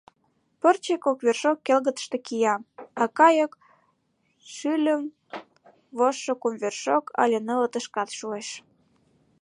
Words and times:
Пырче 0.59 0.95
кок 1.05 1.17
вершок 1.25 1.57
келгытыште 1.65 2.17
кия, 2.27 2.55
а 3.01 3.03
кайык 3.17 3.51
шӱльын 4.53 5.03
вожшо 5.97 6.33
кум 6.41 6.55
вершок, 6.63 7.05
але 7.21 7.37
нылытышкат 7.47 8.09
шуэш. 8.17 8.47